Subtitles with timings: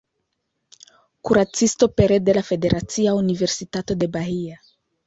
[1.29, 4.63] Kuracisto pere de la Federacia Universitato de Bahia.